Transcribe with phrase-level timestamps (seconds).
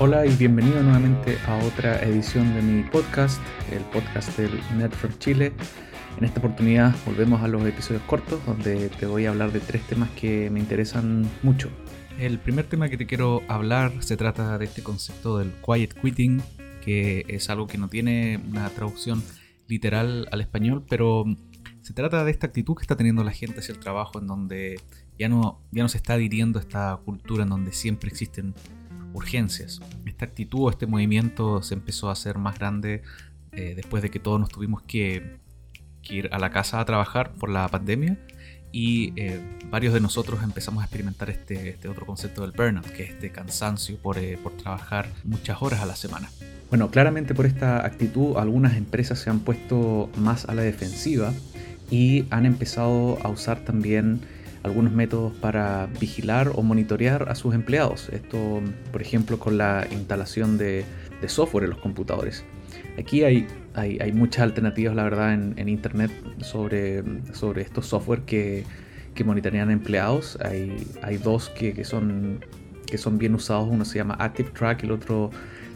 [0.00, 3.42] Hola y bienvenido nuevamente a otra edición de mi podcast,
[3.72, 5.52] el podcast del Network Chile.
[6.16, 9.84] En esta oportunidad volvemos a los episodios cortos donde te voy a hablar de tres
[9.88, 11.68] temas que me interesan mucho.
[12.16, 16.42] El primer tema que te quiero hablar se trata de este concepto del quiet quitting,
[16.80, 19.20] que es algo que no tiene una traducción
[19.66, 21.24] literal al español, pero
[21.82, 24.80] se trata de esta actitud que está teniendo la gente hacia el trabajo en donde
[25.18, 28.54] ya no, ya no se está adhiriendo esta cultura en donde siempre existen
[29.18, 29.80] urgencias.
[30.06, 33.02] Esta actitud, este movimiento se empezó a hacer más grande
[33.52, 35.36] eh, después de que todos nos tuvimos que,
[36.10, 38.16] ir a la casa a trabajar por la pandemia
[38.72, 43.02] y eh, varios de nosotros empezamos a experimentar este, este, otro concepto del burnout, que
[43.02, 46.30] es este cansancio por, eh, por trabajar muchas horas a la semana.
[46.70, 51.34] Bueno, claramente por esta actitud algunas empresas se han puesto más a la defensiva
[51.90, 54.22] y han empezado a usar también
[54.68, 58.08] algunos métodos para vigilar o monitorear a sus empleados.
[58.10, 60.84] Esto, por ejemplo, con la instalación de,
[61.26, 62.44] software en los computadores.
[62.98, 67.02] Aquí hay, hay, muchas alternativas, la verdad, en, Internet sobre,
[67.32, 68.64] sobre estos software que,
[69.14, 70.38] que monitorean empleados.
[70.44, 72.44] Hay, hay dos que, que, son,
[72.86, 73.68] que son bien usados.
[73.70, 75.30] Uno se llama Active Track el otro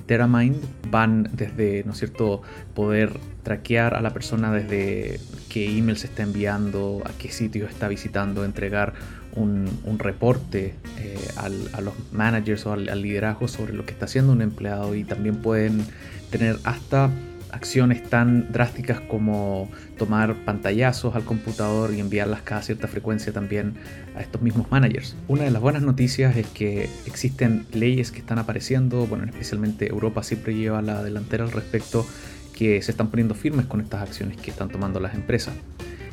[0.06, 0.56] TerraMind
[0.91, 2.42] van desde, ¿no es cierto?,
[2.75, 7.89] poder traquear a la persona desde qué email se está enviando, a qué sitio está
[7.89, 8.95] visitando, entregar
[9.34, 14.42] un, reporte eh, a los managers o al liderazgo sobre lo que está haciendo un
[14.42, 15.84] empleado y también pueden
[16.30, 17.11] tener hasta
[17.53, 23.75] acciones tan drásticas como tomar pantallazos al computador y enviarlas cada cierta frecuencia también
[24.17, 25.14] a estos mismos managers.
[25.28, 30.23] Una de las buenas noticias es que existen leyes que están apareciendo, bueno, especialmente Europa
[30.23, 32.06] siempre lleva la delantera al respecto,
[32.55, 35.55] que se están poniendo firmes con estas acciones que están tomando las empresas.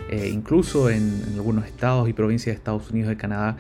[0.10, 3.58] Eh, incluso en, en algunos estados y provincias de Estados Unidos y Canadá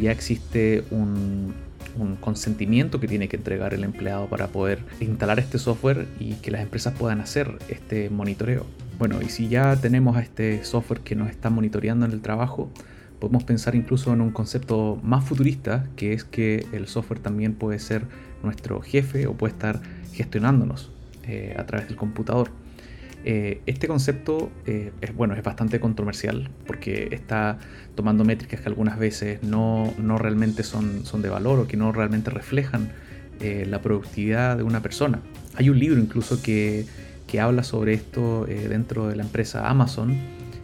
[0.00, 1.52] ya existe un,
[1.96, 6.50] un consentimiento que tiene que entregar el empleado para poder instalar este software y que
[6.50, 8.66] las empresas puedan hacer este monitoreo.
[8.98, 12.68] Bueno, y si ya tenemos a este software que nos está monitoreando en el trabajo,
[13.20, 17.78] podemos pensar incluso en un concepto más futurista, que es que el software también puede
[17.78, 18.02] ser
[18.42, 19.80] nuestro jefe o puede estar
[20.12, 20.90] gestionándonos
[21.24, 22.50] eh, a través del computador.
[23.24, 27.58] Eh, este concepto eh, es, bueno, es bastante controversial porque está
[27.94, 31.90] tomando métricas que algunas veces no, no realmente son, son, de valor o que no
[31.90, 32.92] realmente reflejan
[33.40, 35.20] eh, la productividad de una persona.
[35.56, 36.86] Hay un libro incluso que,
[37.26, 40.16] que habla sobre esto dentro de la empresa Amazon.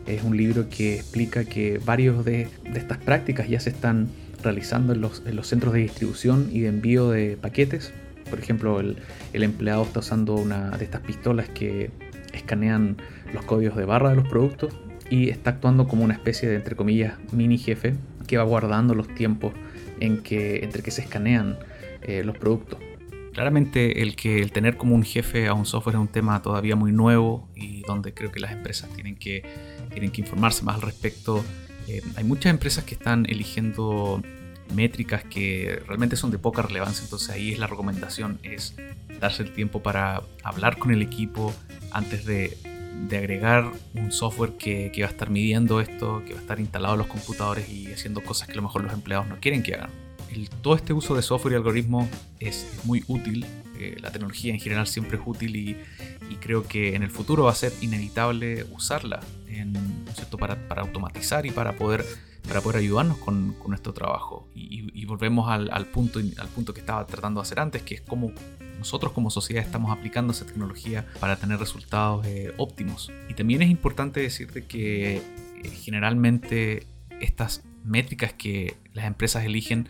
[0.07, 4.09] Es un libro que explica que varios de, estas prácticas ya se están
[4.43, 7.93] realizando en los, en los, centros de distribución y de envío de paquetes.
[8.31, 11.91] Por ejemplo, el empleado está usando una de estas pistolas que
[12.37, 12.97] escanean
[13.33, 14.75] los códigos de barra de los productos
[15.11, 17.95] y está actuando como una especie de, entre comillas, mini jefe
[18.27, 19.53] que va guardando los tiempos
[20.01, 21.59] en que, entre que se escanean
[22.03, 22.79] eh, los productos.
[23.33, 26.77] Claramente el que el tener como un jefe a un software es un tema todavía
[26.77, 29.43] muy nuevo y donde creo que las empresas tienen que,
[29.91, 31.45] tienen que informarse más al respecto.
[31.89, 34.23] Eh, hay muchas empresas que están eligiendo
[34.73, 38.77] métricas que realmente son de poca relevancia, entonces ahí es la recomendación, es
[39.21, 41.53] darse el tiempo para hablar con el equipo
[41.95, 42.57] antes de,
[43.13, 46.99] agregar un software que, va a estar midiendo esto, que va a estar instalado en
[46.99, 49.91] los computadores y haciendo cosas que a lo mejor los empleados no quieren que hagan.
[50.63, 52.09] todo este uso de software y algoritmos
[52.41, 53.47] es, muy útil,
[53.79, 55.77] eh, la tecnología en general siempre es útil y,
[56.41, 59.21] creo que en el futuro va a ser inevitable usarla
[60.39, 62.05] Para, para automatizar y para poder
[62.47, 64.47] para poder ayudarnos con, nuestro trabajo.
[64.55, 68.33] Y, volvemos al, punto, al punto que estaba tratando de hacer antes, que es cómo
[68.79, 73.11] nosotros como sociedad estamos aplicando esa tecnología para tener resultados eh, óptimos.
[73.29, 75.23] Y también es importante decirte que eh,
[75.83, 76.87] generalmente
[77.21, 79.89] estas métricas que las empresas eligen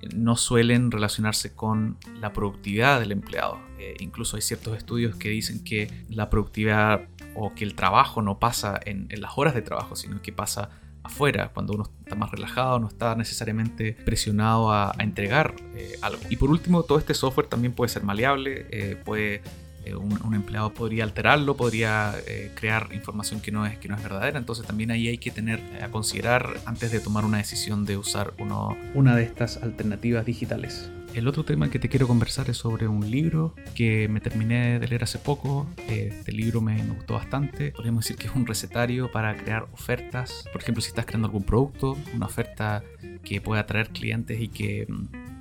[0.00, 3.60] eh, no suelen relacionarse con la productividad del empleado.
[3.98, 8.78] incluso hay ciertos estudios que dicen que la productividad o que el trabajo no pasa
[8.84, 10.70] en, en las horas de trabajo, sino que pasa
[11.02, 16.20] afuera, cuando uno está más relajado, no está necesariamente presionado a, entregar eh, algo.
[16.30, 19.42] Y por último, todo este software también puede ser maleable, eh, puede,
[19.84, 22.14] eh, un, empleado podría alterarlo, podría
[22.54, 25.60] crear información que no, es, que no es verdadera, entonces también ahí hay que tener
[25.82, 30.90] a considerar antes de tomar una decisión de usar uno, una de estas alternativas digitales.
[31.14, 34.88] El otro tema que te quiero conversar es sobre un libro que me terminé de
[34.88, 35.66] leer hace poco.
[35.86, 37.70] Este libro me, gustó bastante.
[37.72, 40.44] Podríamos decir que es un recetario para crear ofertas.
[40.50, 42.82] Por ejemplo, si estás creando algún producto, una oferta
[43.22, 44.86] que pueda atraer clientes y que,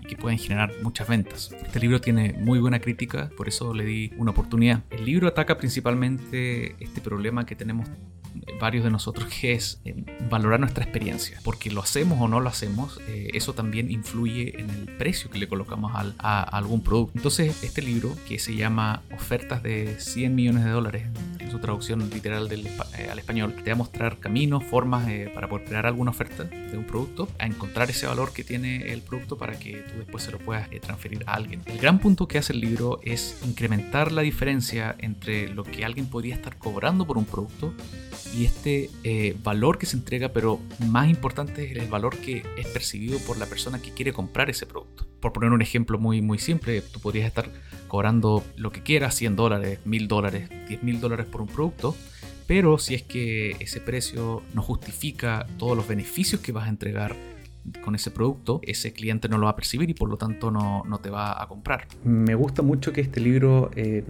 [0.09, 1.51] que pueden generar muchas ventas.
[1.63, 4.83] Este libro tiene muy buena crítica, por eso le di una oportunidad.
[4.89, 7.87] El libro ataca principalmente este problema que tenemos
[8.59, 9.95] varios de nosotros, que es eh,
[10.29, 14.69] valorar nuestra experiencia, porque lo hacemos o no lo hacemos, eh, eso también influye en
[14.69, 17.13] el precio que le colocamos al, a, algún producto.
[17.15, 21.07] Entonces, este libro, que se llama Ofertas de 100 millones de dólares,
[21.51, 25.85] su traducción literal eh, al español, te va a mostrar caminos, formas para poder crear
[25.85, 29.83] alguna oferta de un producto, a encontrar ese valor que tiene el producto para que
[29.91, 31.61] tú después se lo puedas transferir a alguien.
[31.65, 36.07] El gran punto que hace el libro es incrementar la diferencia entre lo que alguien
[36.07, 37.73] podría estar cobrando por un producto
[38.35, 42.67] y este eh, valor que se entrega, pero más importante es el valor que es
[42.67, 45.10] percibido por la persona que quiere comprar ese producto.
[45.21, 47.49] Por poner un ejemplo muy, muy simple, tú podrías estar
[47.87, 51.95] cobrando lo que quieras, 100 dólares, 1000 dólares, 10 mil dólares por un producto,
[52.47, 57.15] pero si es que ese precio no justifica todos los beneficios que vas a entregar
[57.83, 60.83] con ese producto, ese cliente no lo va a percibir y por lo tanto no,
[60.85, 61.87] no te va a comprar.
[62.03, 64.03] Me gusta mucho que este libro eh,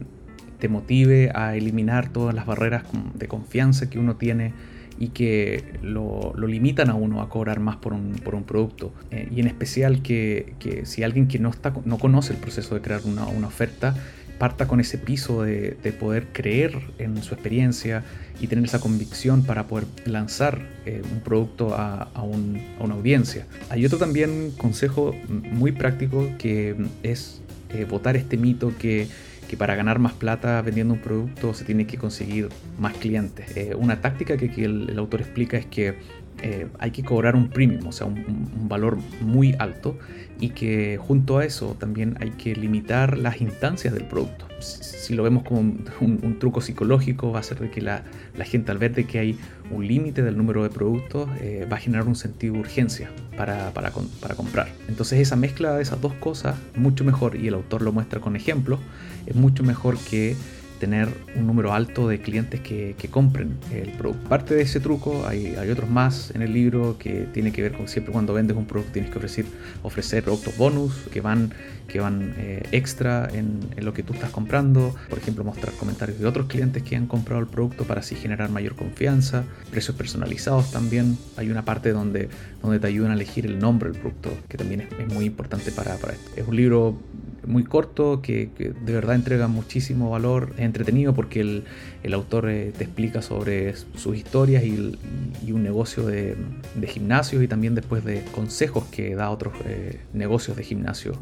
[0.60, 4.54] te motive a eliminar todas las barreras de confianza que uno tiene
[5.02, 8.94] y que lo, limitan a uno a cobrar más por un, por un producto.
[9.10, 12.76] Eh, y en especial que, que, si alguien que no, está, no conoce el proceso
[12.76, 13.96] de crear una, una oferta,
[14.38, 18.04] parta con ese piso de, de, poder creer en su experiencia
[18.40, 22.94] y tener esa convicción para poder lanzar eh, un producto a, a, un, a, una
[22.94, 23.48] audiencia.
[23.72, 29.08] Hay otro también consejo muy práctico que es eh, votar este mito que
[29.52, 32.48] que para ganar más plata vendiendo un producto se tiene que conseguir
[32.80, 33.76] más clientes.
[33.76, 35.96] Una táctica que, el, autor explica es que
[36.42, 39.98] eh, hay que cobrar un premium, o sea, un, valor muy alto,
[40.40, 44.48] y que junto a eso también hay que limitar las instancias del producto.
[44.60, 48.04] Si, lo vemos como un, truco psicológico, va a ser de que la,
[48.44, 49.40] gente al ver de que hay
[49.72, 53.72] un límite del número de productos, eh, va a generar un sentido de urgencia para,
[53.72, 54.70] para, para comprar.
[54.88, 58.36] Entonces esa mezcla de esas dos cosas, mucho mejor, y el autor lo muestra con
[58.36, 58.80] ejemplos,
[59.26, 60.36] es mucho mejor que
[60.82, 64.28] tener un número alto de clientes que, compren el producto.
[64.28, 67.74] Parte de ese truco, hay, hay, otros más en el libro que tiene que ver
[67.74, 69.46] con siempre cuando vendes un producto tienes que ofrecer,
[69.84, 71.54] ofrecer productos bonus que van,
[71.88, 74.96] que van eh, extra en, lo que tú estás comprando.
[75.08, 78.50] Por ejemplo, mostrar comentarios de otros clientes que han comprado el producto para así generar
[78.50, 79.44] mayor confianza.
[79.70, 81.16] Precios personalizados también.
[81.38, 82.28] Hay una parte donde,
[82.64, 85.96] donde te ayudan a elegir el nombre del producto, que también es, muy importante para,
[85.98, 86.32] para esto.
[86.36, 86.98] Es un libro
[87.52, 90.54] muy corto que, de verdad entrega muchísimo valor.
[90.58, 91.66] Es entretenido porque el,
[92.02, 94.98] el autor eh, te explica sobre sus historias y,
[95.52, 96.36] un negocio de,
[96.76, 101.14] de, gimnasios y también después de consejos que da a otros eh, negocios de gimnasio.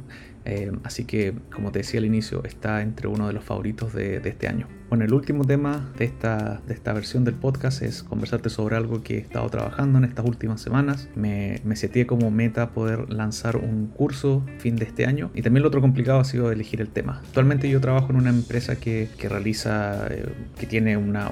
[0.46, 4.22] Eh, así que, como te decía al inicio, está entre uno de los favoritos de
[4.24, 4.79] este año.
[4.90, 9.04] Bueno, el último tema de esta, de esta versión del podcast es conversarte sobre algo
[9.04, 11.10] que he estado trabajando en estas últimas semanas.
[11.16, 15.62] Me, me seteé como meta poder lanzar un curso fin de este año y también
[15.62, 17.22] lo otro complicado ha sido elegir el tema.
[17.24, 20.26] Actualmente yo trabajo en una empresa que, que realiza, eh,
[20.58, 21.30] que tiene una,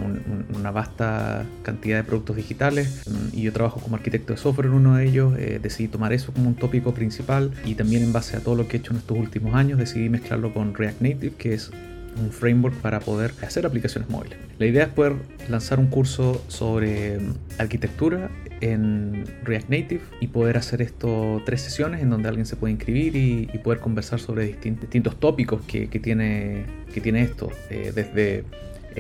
[0.56, 4.98] una, vasta cantidad de productos digitales y yo trabajo como arquitecto de software en uno
[4.98, 5.33] de ellos.
[5.39, 8.68] Eh, decidí tomar eso como un tópico principal y también en base a todo lo
[8.68, 11.71] que he hecho en estos últimos años decidí mezclarlo con React Native, que es
[12.19, 14.38] un framework para poder hacer aplicaciones móviles.
[14.60, 15.16] La idea es poder
[15.50, 18.30] lanzar un curso sobre mm, arquitectura
[18.62, 23.16] en React Native y poder hacer esto tres sesiones en donde alguien se puede inscribir
[23.16, 28.46] y, poder conversar sobre distintos, tópicos que, tiene, que tiene esto, eh, desde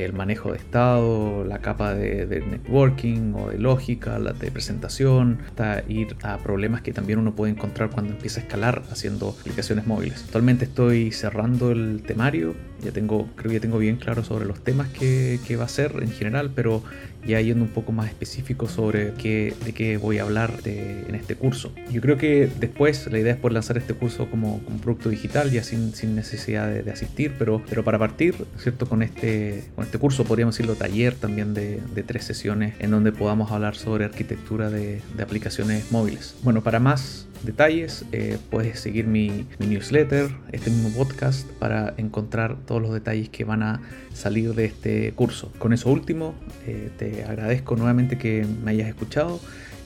[0.05, 5.83] el manejo de estado, la capa de, networking o de lógica, la de presentación, hasta
[5.87, 10.23] ir a problemas que también uno puede encontrar cuando empieza a escalar haciendo aplicaciones móviles.
[10.25, 14.63] Actualmente estoy cerrando el temario, ya tengo, creo que ya tengo bien claro sobre los
[14.63, 16.83] temas que, que va a ser en general, pero
[17.27, 21.35] ya yendo un poco más específico sobre qué, de qué voy a hablar en este
[21.35, 21.73] curso.
[21.91, 25.51] Yo creo que después la idea es poder lanzar este curso como, como producto digital,
[25.51, 28.87] ya sin, sin necesidad de, asistir, pero, pero para partir, ¿cierto?
[28.87, 33.11] Con este, con este curso, podríamos decirlo taller también de, de tres sesiones en donde
[33.11, 36.35] podamos hablar sobre arquitectura de, de aplicaciones móviles.
[36.43, 42.81] Bueno, para más detalles, eh, puedes seguir mi, newsletter, este mismo podcast, para encontrar todos
[42.81, 43.81] los detalles que van a
[44.13, 45.51] salir de este curso.
[45.57, 49.39] Con eso último, eh, te agradezco nuevamente que me hayas escuchado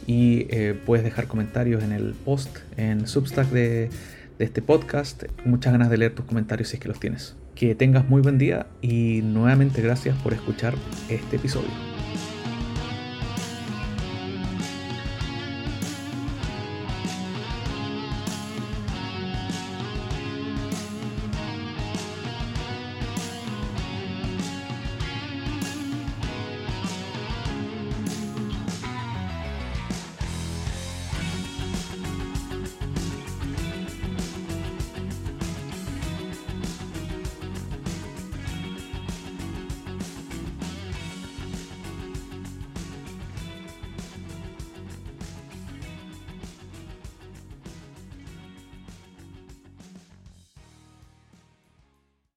[0.07, 3.89] y eh, puedes dejar comentarios en el post en Substack de,
[4.39, 5.23] de este podcast.
[5.45, 7.35] Muchas ganas de leer tus comentarios si es que los tienes.
[7.55, 10.73] Que tengas muy buen día y nuevamente gracias por escuchar
[11.09, 11.90] este episodio.